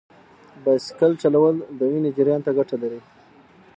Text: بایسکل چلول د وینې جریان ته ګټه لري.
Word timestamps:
بایسکل 0.63 1.11
چلول 1.21 1.55
د 1.77 1.79
وینې 1.91 2.11
جریان 2.17 2.41
ته 2.45 2.51
ګټه 2.57 2.75
لري. 2.83 3.01